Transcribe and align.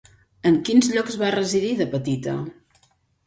En 0.51 0.55
quins 0.69 0.87
llocs 0.95 1.17
va 1.23 1.29
residir 1.35 1.69
de 1.83 1.87
petita? 1.93 2.35